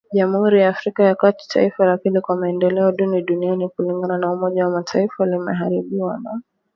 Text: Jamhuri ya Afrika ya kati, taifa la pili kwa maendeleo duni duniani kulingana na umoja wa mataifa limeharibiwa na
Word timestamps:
Jamhuri 0.13 0.61
ya 0.61 0.69
Afrika 0.69 1.03
ya 1.03 1.15
kati, 1.15 1.47
taifa 1.47 1.85
la 1.85 1.97
pili 1.97 2.21
kwa 2.21 2.35
maendeleo 2.37 2.91
duni 2.91 3.21
duniani 3.21 3.69
kulingana 3.69 4.17
na 4.17 4.31
umoja 4.33 4.65
wa 4.65 4.71
mataifa 4.71 5.25
limeharibiwa 5.25 6.19
na 6.23 6.41